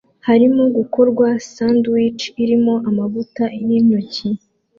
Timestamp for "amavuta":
2.89-3.43